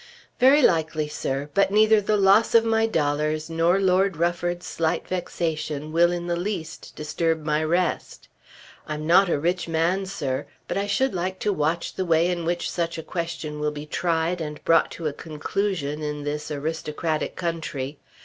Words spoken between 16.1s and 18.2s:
this aristocratic country.